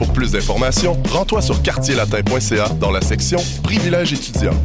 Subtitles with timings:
[0.00, 4.56] Pour plus d'informations, rends-toi sur quartierlatin.ca dans la section Privilèges étudiants.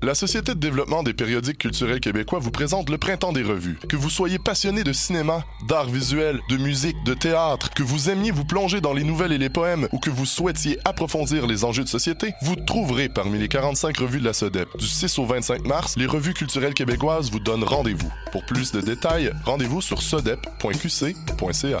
[0.00, 3.78] La Société de développement des périodiques culturels québécois vous présente le Printemps des revues.
[3.86, 8.30] Que vous soyez passionné de cinéma, d'art visuel, de musique, de théâtre, que vous aimiez
[8.30, 11.84] vous plonger dans les nouvelles et les poèmes ou que vous souhaitiez approfondir les enjeux
[11.84, 14.68] de société, vous trouverez parmi les 45 revues de la SODEP.
[14.78, 18.10] Du 6 au 25 mars, les revues culturelles québécoises vous donnent rendez-vous.
[18.32, 21.80] Pour plus de détails, rendez-vous sur sodep.qc.ca.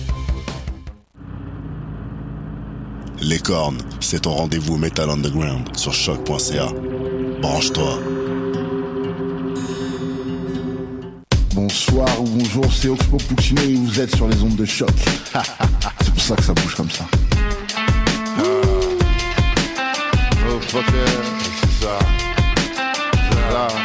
[3.21, 6.69] Les cornes, c'est ton rendez-vous Metal Underground sur choc.ca.
[7.39, 7.99] Branche-toi.
[11.53, 14.89] Bonsoir ou bonjour, c'est Oxpo Puccino et vous êtes sur les ondes de choc.
[16.01, 17.05] c'est pour ça que ça bouge comme ça.
[18.39, 18.41] Oh,
[20.61, 21.05] fucker,
[21.69, 21.99] c'est ça.
[23.13, 23.80] C'est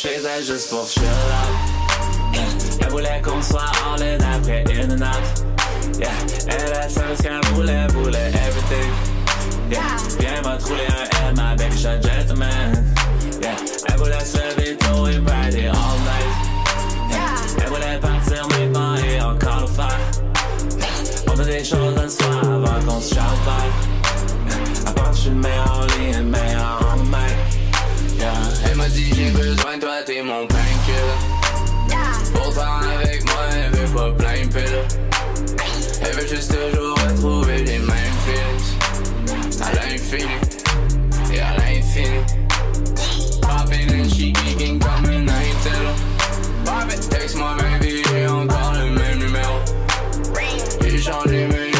[0.00, 2.38] chez elle juste pour chill out.
[2.80, 5.98] Elle voulait qu'on soit all in après and out.
[5.98, 6.08] Yeah.
[6.48, 8.90] Elle a fait ce qu'elle voulait, voulait everything.
[9.70, 9.80] Yeah.
[10.18, 12.82] Viens m'a trouvé un L, my baby shot gentleman.
[13.42, 13.56] Yeah.
[13.88, 16.32] Elle voulait se lever tôt et party all night.
[17.10, 17.18] Yeah.
[17.58, 19.98] Elle voulait partir maintenant et encore le faire.
[21.30, 23.70] On fait des choses un soir avant qu'on se bye.
[24.86, 26.79] À part que je suis le meilleur et le meilleur en.
[28.20, 28.34] Yeah.
[28.66, 31.16] Elle m'a dit j'ai besoin de toi, t'es mon painkiller.
[32.34, 34.84] Pourtant avec moi, elle veut pas plein de piles.
[36.02, 39.62] Elle veut juste toujours retrouver les mêmes feelings.
[39.62, 40.36] À l'infini,
[41.32, 42.20] et à l'infini.
[43.40, 45.86] Poppin' and she geeking comme une intel.
[46.66, 49.60] Pop it, texte-moi baby, j'ai encore le même numéro.
[50.82, 51.79] J'ai changé mais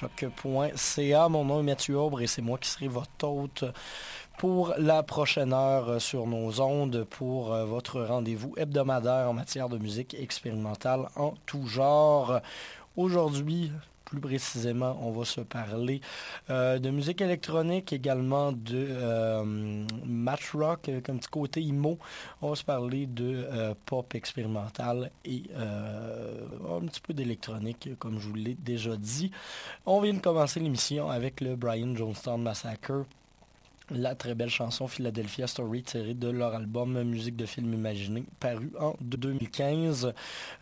[0.00, 1.28] choc.ca.
[1.28, 3.64] Mon nom est Mathieu Aubre et c'est moi qui serai votre hôte
[4.38, 9.76] pour la prochaine heure sur nos ondes pour euh, votre rendez-vous hebdomadaire en matière de
[9.76, 12.40] musique expérimentale en tout genre.
[12.96, 13.70] Aujourd'hui,
[14.10, 16.00] plus précisément, on va se parler
[16.50, 21.96] euh, de musique électronique, également de euh, match rock, euh, comme petit côté emo.
[22.42, 23.46] On va se parler de
[23.86, 29.30] pop expérimental et un petit peu d'électronique, comme je vous l'ai déjà dit.
[29.86, 33.04] On vient de commencer l'émission avec le Brian Jonestown Massacre
[33.90, 38.70] la très belle chanson Philadelphia Story tirée de leur album Musique de film imaginé paru
[38.78, 40.12] en 2015.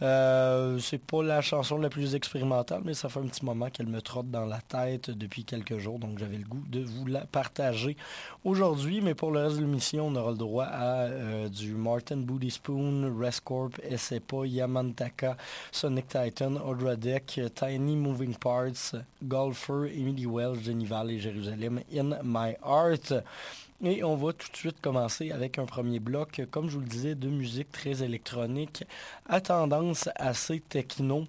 [0.02, 3.87] Euh, c'est pas la chanson la plus expérimentale, mais ça fait un petit moment qu'elle
[3.87, 7.20] me trotte dans la tête depuis quelques jours, donc j'avais le goût de vous la
[7.20, 7.97] partager
[8.44, 9.00] aujourd'hui.
[9.00, 12.50] Mais pour le reste de l'émission, on aura le droit à euh, du Martin Booty
[12.50, 15.37] Spoon, Rescorp, Essepa, Yamantaka,
[15.73, 22.56] Sonic Titan, Audra Deck, Tiny Moving Parts, Golfer, Emily Wells, Geneva et Jérusalem in My
[22.64, 23.17] Heart.
[23.84, 26.88] Et on va tout de suite commencer avec un premier bloc, comme je vous le
[26.88, 28.84] disais, de musique très électronique,
[29.28, 31.26] à tendance assez techno.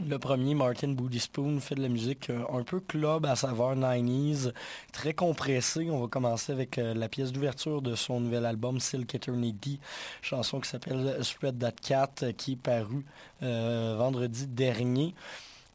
[0.00, 3.76] Le premier, Martin Booty Spoon, fait de la musique euh, un peu club à saveur
[3.76, 4.52] 90s,
[4.90, 5.88] très compressée.
[5.90, 9.78] On va commencer avec euh, la pièce d'ouverture de son nouvel album Silk Eternity,
[10.20, 13.04] chanson qui s'appelle Spread That Cat, qui est paru
[13.42, 15.14] euh, vendredi dernier.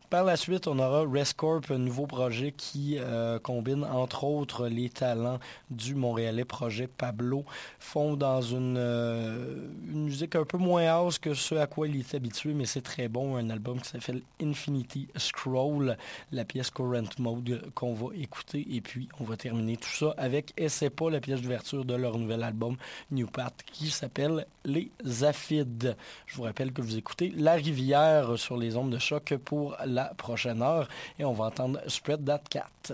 [0.09, 4.87] Par la suite, on aura Rescorp, un nouveau projet qui euh, combine entre autres les
[4.87, 5.37] talents
[5.69, 7.43] du Montréalais projet Pablo,
[7.77, 11.99] font dans une, euh, une, musique un peu moins house que ce à quoi il
[11.99, 13.35] est habitué, mais c'est très bon.
[13.35, 15.97] Un album qui s'appelle Infinity Scroll,
[16.31, 18.65] la pièce Current Mode qu'on va écouter.
[18.71, 22.17] Et puis, on va terminer tout ça avec c'est pas la pièce d'ouverture de leur
[22.17, 22.77] nouvel album
[23.11, 24.89] New Path qui s'appelle Les
[25.25, 25.97] Aphides.
[26.27, 29.96] Je vous rappelle que vous écoutez La Rivière sur les ondes de choc pour la
[29.97, 30.87] la prochaine heure
[31.17, 32.93] et on va entendre Spread That Cat.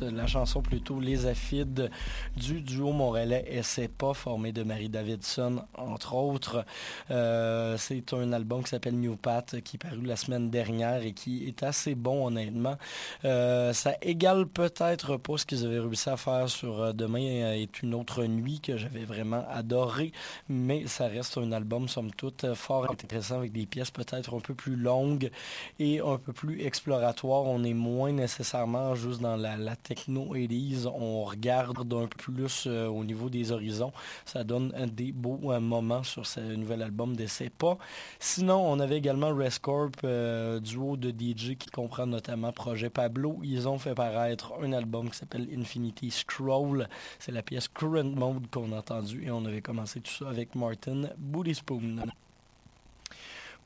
[0.00, 1.90] La chanson plutôt Les Afides
[2.36, 5.64] du duo montréalais Essai pas, formé de Marie Davidson,
[5.96, 6.64] entre autres.
[7.10, 11.12] Euh, c'est un album qui s'appelle New Path, qui est paru la semaine dernière et
[11.12, 12.76] qui est assez bon, honnêtement.
[13.24, 17.82] Euh, ça égale peut-être pas ce qu'ils avaient réussi à faire sur euh, Demain est
[17.82, 20.12] une autre nuit, que j'avais vraiment adoré,
[20.50, 24.54] mais ça reste un album, somme toute, fort intéressant avec des pièces peut-être un peu
[24.54, 25.30] plus longues
[25.78, 27.44] et un peu plus exploratoires.
[27.44, 33.04] On est moins nécessairement juste dans la, techno 80 on regarde un peu plus au
[33.04, 33.92] niveau des horizons.
[34.26, 37.78] Ça donne des beaux moments sur ce nouvel album d'essai pas.
[38.18, 43.40] Sinon, on avait également Rescorp, euh, duo de DJ qui comprend notamment Projet Pablo.
[43.42, 46.88] Ils ont fait paraître un album qui s'appelle Infinity Scroll.
[47.18, 50.54] C'est la pièce Current Mode qu'on a entendue et on avait commencé tout ça avec
[50.54, 51.54] Martin Booty.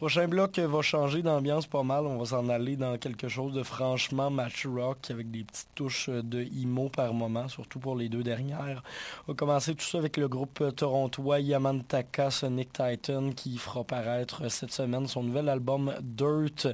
[0.01, 2.07] Prochain bloc va changer d'ambiance pas mal.
[2.07, 6.09] On va s'en aller dans quelque chose de franchement match rock avec des petites touches
[6.09, 8.83] de emo par moment, surtout pour les deux dernières.
[9.29, 14.51] On va commencer tout ça avec le groupe torontois Yamantaka Sonic Titan qui fera paraître
[14.51, 16.67] cette semaine son nouvel album Dirt.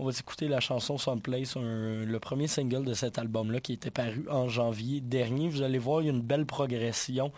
[0.00, 4.26] On va écouter la chanson Someplace, le premier single de cet album-là qui était paru
[4.28, 5.48] en janvier dernier.
[5.48, 7.30] Vous allez voir, il y a une belle progression.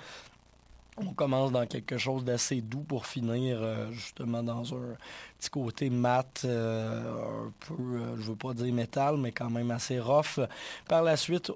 [0.99, 4.97] On commence dans quelque chose d'assez doux pour finir euh, justement dans un
[5.39, 9.71] petit côté mat, euh, un peu, euh, je veux pas dire métal, mais quand même
[9.71, 10.41] assez rough.
[10.89, 11.51] Par la suite,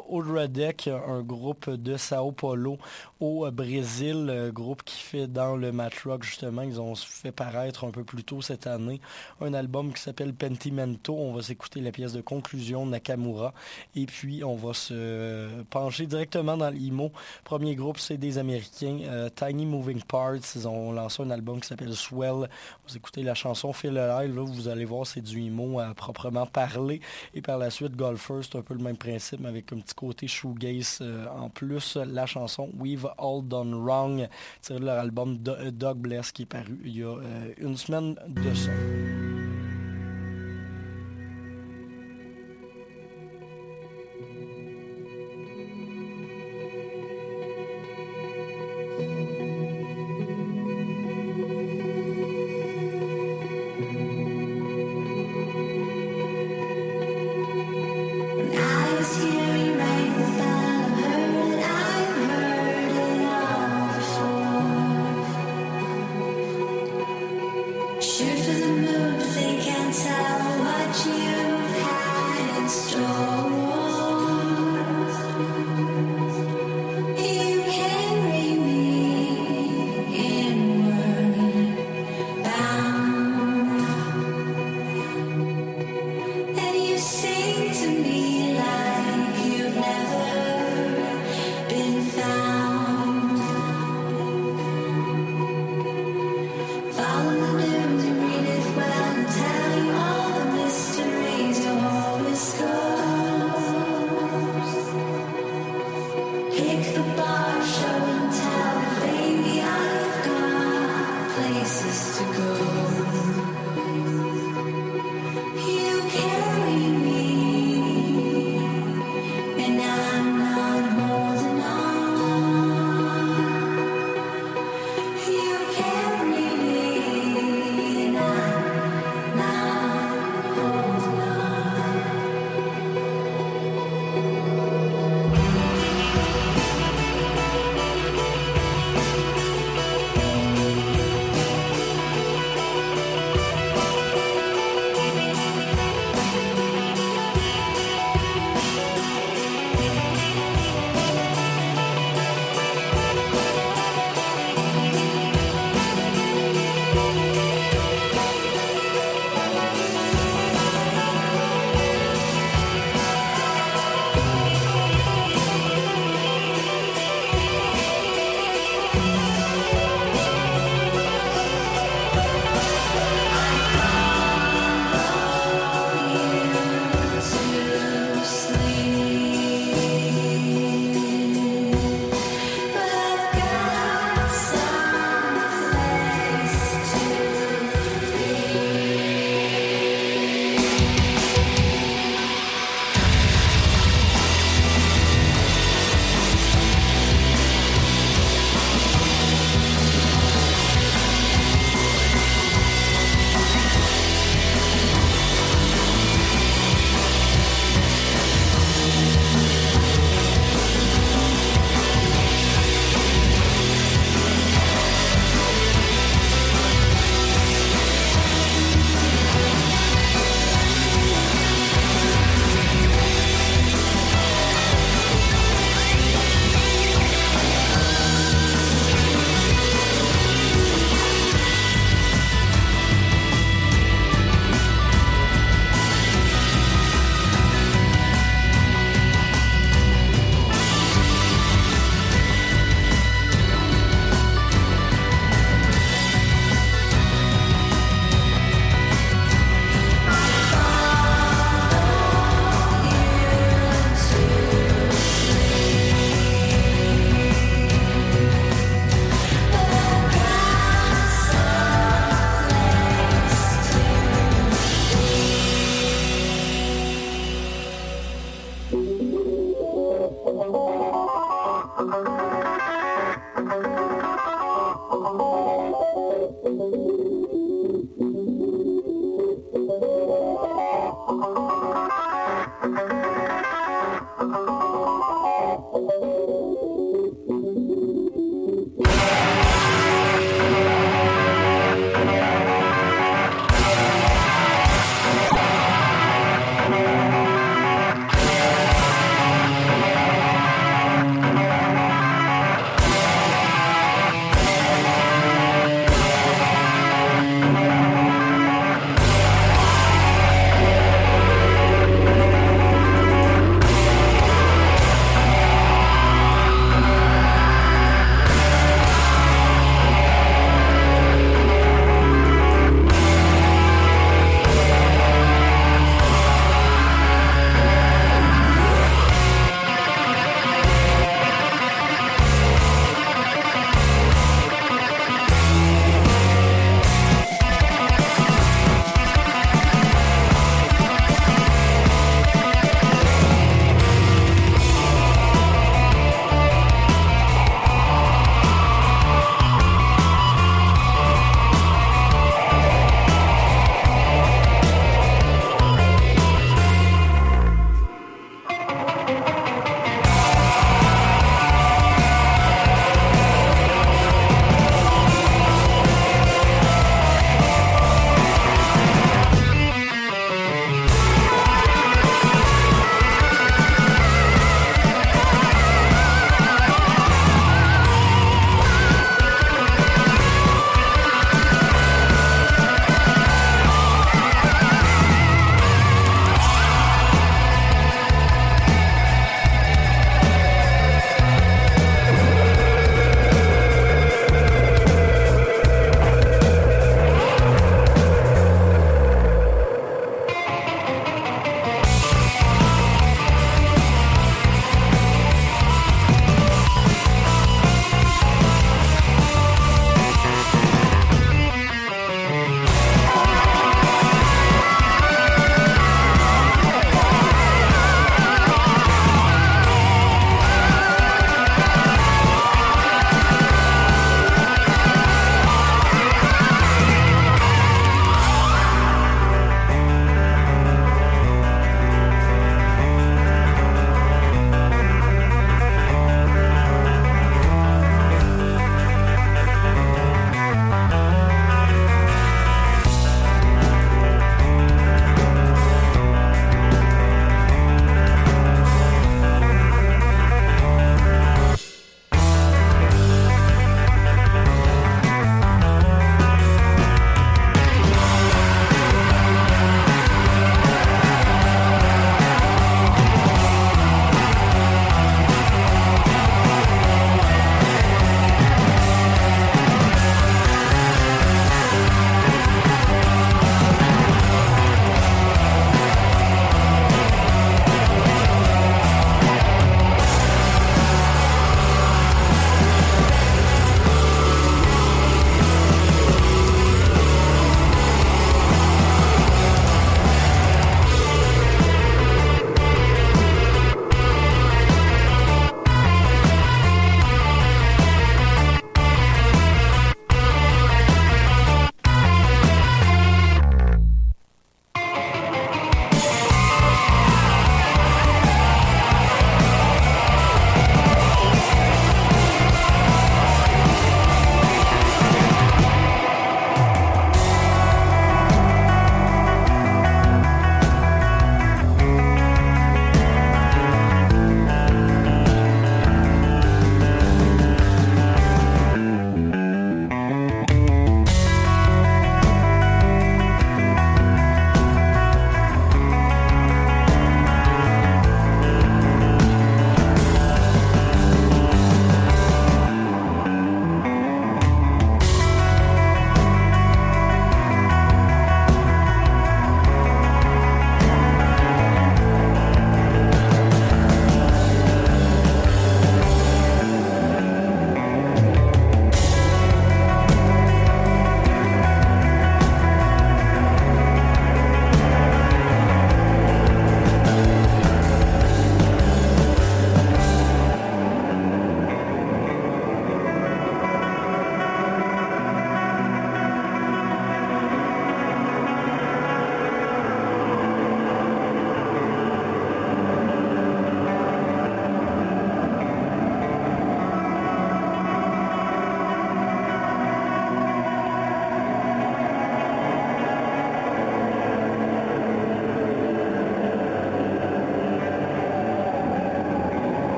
[0.51, 2.79] Deck, un groupe de Sao Paulo
[3.21, 6.63] au Brésil, groupe qui fait dans le mat rock justement.
[6.63, 9.01] Ils ont fait paraître un peu plus tôt cette année
[9.41, 11.15] un album qui s'appelle Pentimento.
[11.15, 13.53] On va s'écouter la pièce de conclusion Nakamura.
[13.95, 17.13] Et puis, on va se pencher directement dans l'IMO.
[17.45, 19.29] Premier groupe, c'est des Américains.
[19.35, 20.55] Tiny Moving Parts.
[20.55, 22.49] Ils ont lancé un album qui s'appelle Swell.
[22.87, 26.47] Vous écoutez la chanson Feel Alive, là, vous allez voir, c'est du emo à proprement
[26.47, 27.01] parler.
[27.35, 29.95] Et par la suite, Golfer, c'est un peu le même principe, mais avec un petit
[29.95, 31.97] côté shoegaze euh, en plus.
[31.97, 34.29] La chanson We've All Done Wrong,
[34.61, 38.17] tirée de leur album Dog Bless qui est paru il y a euh, une semaine
[38.29, 38.71] de ça.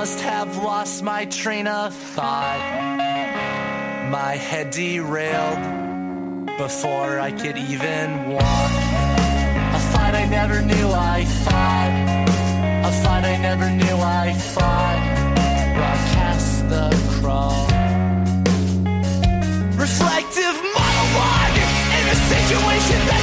[0.00, 2.62] must have lost my train of thought.
[4.10, 5.62] My head derailed
[6.56, 8.72] before I could even walk.
[9.78, 11.92] A fight I never knew I fought.
[12.88, 15.00] A fight I never knew I thought.
[15.76, 17.66] Broadcast the crawl.
[19.86, 21.58] Reflective monologue
[21.98, 23.19] in a situation that.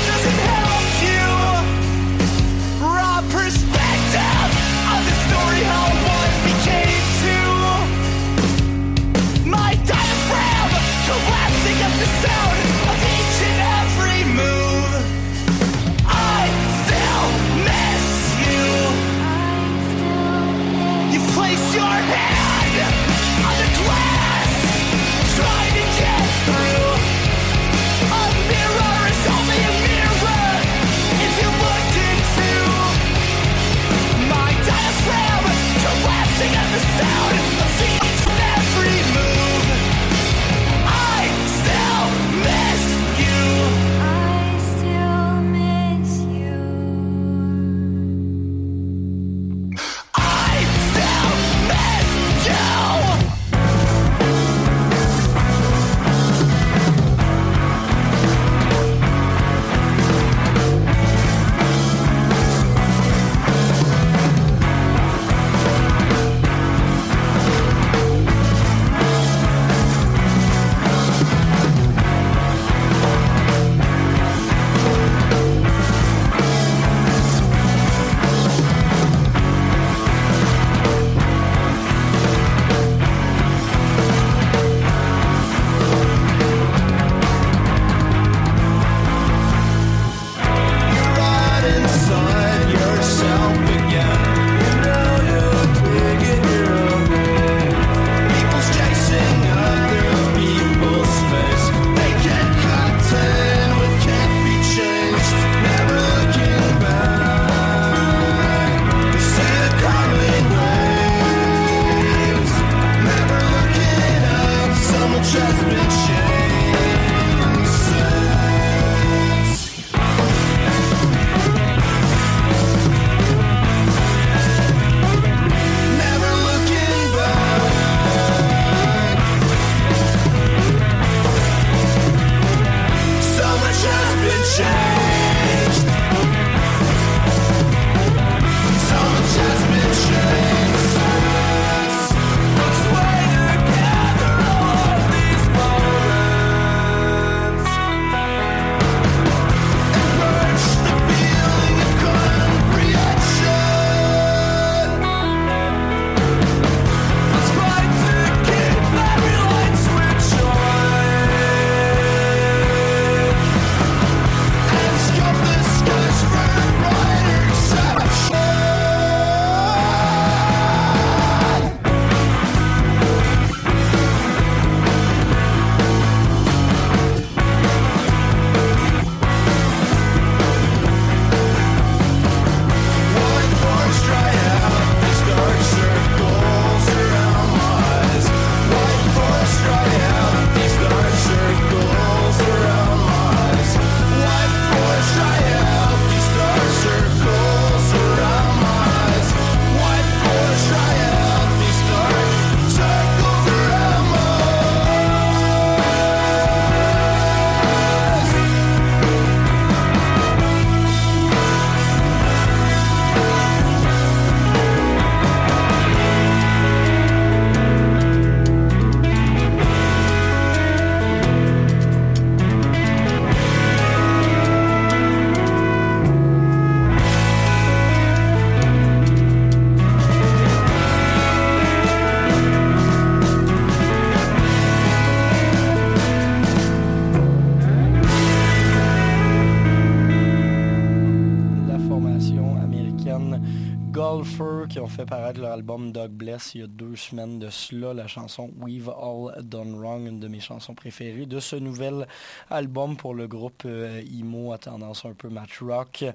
[246.97, 251.39] Semaines de cela, la chanson We've All Done Wrong, une de mes chansons préférées de
[251.39, 252.07] ce nouvel
[252.49, 256.05] album pour le groupe euh, emo à tendance un peu match rock.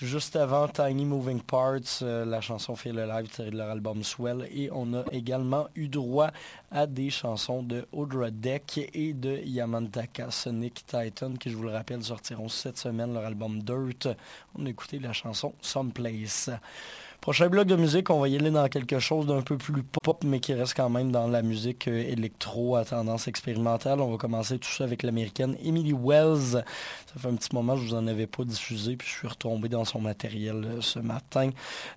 [0.00, 4.48] Juste avant Tiny Moving Parts, euh, la chanson Feel Alive tirée de leur album Swell
[4.52, 6.30] et on a également eu droit
[6.70, 11.70] à des chansons de Audra Deck et de Yamantaka Sonic Titan qui je vous le
[11.70, 14.08] rappelle sortiront cette semaine leur album Dirt.
[14.54, 16.50] On a écouté la chanson Someplace.
[17.20, 20.22] Prochain bloc de musique, on va y aller dans quelque chose d'un peu plus pop,
[20.24, 24.00] mais qui reste quand même dans la musique euh, électro à tendance expérimentale.
[24.00, 26.62] On va commencer tout ça avec l'américaine Emily Wells.
[26.62, 29.28] Ça fait un petit moment que je vous en avais pas diffusé, puis je suis
[29.28, 31.50] retombé dans son matériel euh, ce matin.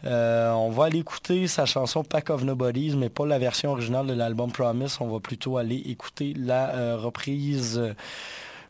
[0.05, 4.07] Euh, on va aller écouter sa chanson Pack of Nobodies, mais pas la version originale
[4.07, 4.97] de l'album Promise.
[4.99, 7.79] On va plutôt aller écouter la reprise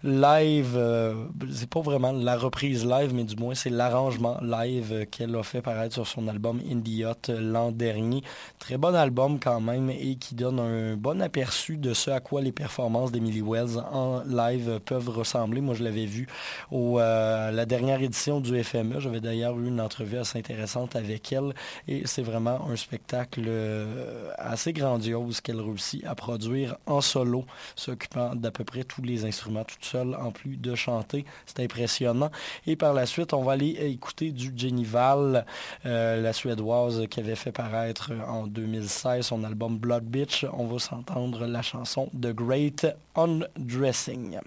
[0.04, 5.36] live, euh, c'est pas vraiment la reprise live, mais du moins c'est l'arrangement live qu'elle
[5.36, 8.24] a fait paraître sur son album Indie Hot l'an dernier.
[8.60, 12.42] Très bon album quand même et qui donne un bon aperçu de ce à quoi
[12.42, 15.60] les performances d'Emily Wells en live peuvent ressembler.
[15.60, 16.28] Moi je l'avais vu
[16.72, 19.00] au euh, la dernière édition du FME.
[19.00, 21.54] J'avais d'ailleurs eu une entrevue assez intéressante avec elle
[21.90, 27.46] et c'est vraiment un spectacle euh, assez grandiose qu'elle réussit à produire en solo,
[27.76, 31.26] s'occupant d'à peu près tous les instruments, tout en plus de chanter.
[31.46, 32.32] C'est impressionnant.
[32.68, 35.46] Et par la suite, on va aller écouter du Jenny Val,
[35.86, 40.46] euh, la Suédoise qui avait fait paraître en 2016 son album Blood Bitch.
[40.54, 44.40] On va s'entendre la chanson The Great Undressing.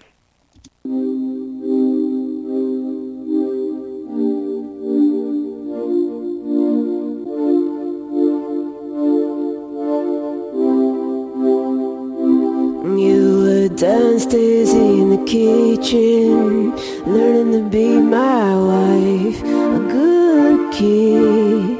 [13.83, 16.71] Downstairs in the kitchen,
[17.05, 21.79] learning to be my wife, a good kid,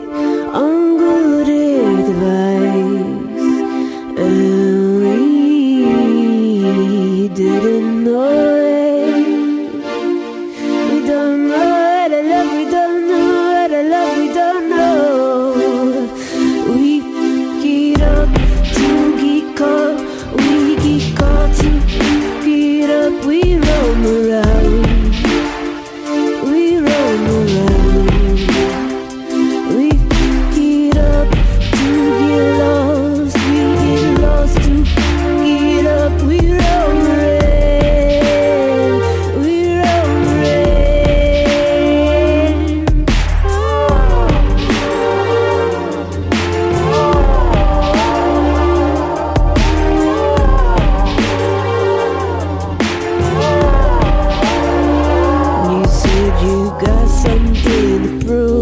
[0.54, 0.83] on
[56.44, 58.53] You got something to prove.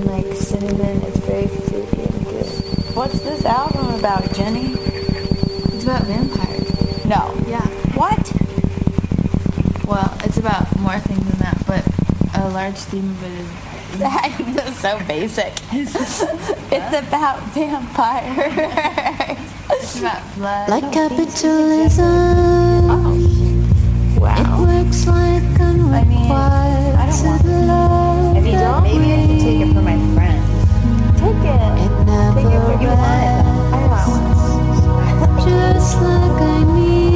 [0.00, 1.02] and like cinnamon.
[1.02, 2.46] It's very fruity and good.
[2.96, 4.74] What's this album about, Jenny?
[5.72, 7.04] It's about vampires.
[7.06, 7.34] No.
[7.46, 7.66] Yeah.
[7.94, 8.18] What?
[9.86, 11.84] Well, it's about more things than that, but
[12.34, 13.48] a large theme of it is
[14.54, 15.52] that's so basic.
[15.72, 16.20] it's
[17.08, 19.38] about vampires.
[19.70, 20.68] it's about blood.
[20.68, 22.06] Like oh, capitalism.
[24.20, 24.38] Wow.
[24.38, 25.40] It works like
[25.92, 28.36] I mean, I don't want to love.
[28.36, 30.46] If you don't, maybe take it for my friends.
[31.18, 31.60] Take it.
[31.82, 33.44] It never Take it where you want it.
[33.74, 37.09] I want Just like I need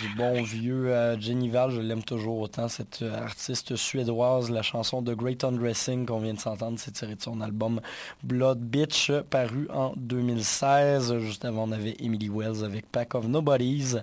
[0.00, 0.09] Jesus.
[0.20, 4.50] Bon vieux euh, Jenny Val, je l'aime toujours autant, cette euh, artiste suédoise.
[4.50, 7.80] La chanson de Great Undressing qu'on vient de s'entendre, c'est tiré de son album
[8.22, 11.18] Blood Bitch, paru en 2016.
[11.20, 13.96] Juste avant, on avait Emily Wells avec Pack of Nobodies.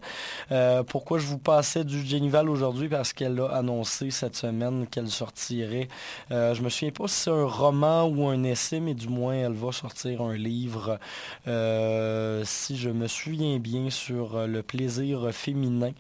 [0.52, 2.90] Euh, pourquoi je vous passais du Jenny Val aujourd'hui?
[2.90, 5.88] Parce qu'elle a annoncé cette semaine qu'elle sortirait.
[6.32, 9.36] euh, je me souviens pas si c'est un roman ou un essai, mais du moins,
[9.36, 11.00] elle va sortir un livre,
[11.46, 15.92] si je me souviens bien, sur le plaisir féminin.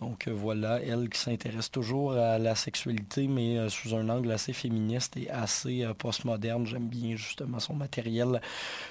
[0.00, 4.30] Donc euh, voilà, elle qui s'intéresse toujours à la sexualité, mais euh, sous un angle
[4.30, 6.66] assez féministe et assez euh, postmoderne.
[6.66, 8.40] J'aime bien justement son matériel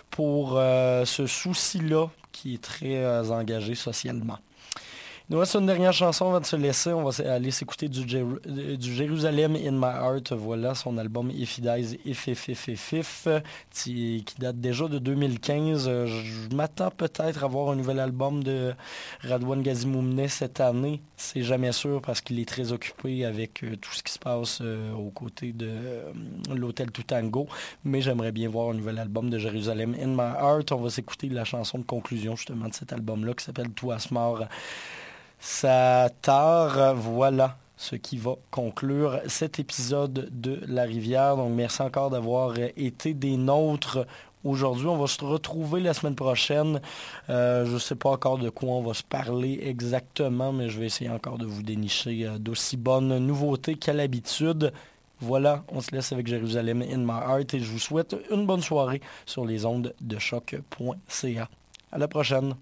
[0.09, 4.37] pour ce souci-là qui est très engagé socialement.
[5.27, 6.93] Il nous reste une dernière chanson avant de se laisser.
[6.93, 8.39] On va aller s'écouter du, Jéru-
[8.77, 10.33] du Jérusalem in My Heart.
[10.33, 13.27] Voilà son album If He Dies, If If If If If,
[13.73, 15.87] qui, date déjà de 2015.
[15.87, 18.75] Euh, Je m'attends peut-être à voir un nouvel album de
[19.21, 21.01] Radwan Gazimoumne cette année.
[21.17, 24.59] C'est jamais sûr parce qu'il est très occupé avec euh, tout ce qui se passe
[24.61, 25.71] euh, aux côtés de
[26.53, 27.47] l'hôtel Tutango.
[27.83, 30.71] Mais j'aimerais bien voir un nouvel album de Jérusalem in My Heart.
[30.73, 34.47] On va s'écouter la chanson de conclusion justement de cet album-là qui s'appelle Tout Asmar.
[35.47, 41.37] Ça tard, voilà ce qui va conclure cet épisode de La Rivière.
[41.37, 44.07] Donc merci encore d'avoir été des nôtres
[44.43, 44.87] aujourd'hui.
[44.87, 46.81] On va se retrouver la semaine prochaine.
[47.29, 50.79] Euh, je ne sais pas encore de quoi on va se parler exactement, mais je
[50.79, 54.73] vais essayer encore de vous dénicher euh, d'aussi bonnes nouveautés qu'à l'habitude.
[55.19, 58.63] Voilà, on se laisse avec Jérusalem in my heart et je vous souhaite une bonne
[58.63, 61.49] soirée sur les ondes de choc.ca.
[61.91, 62.55] À la prochaine.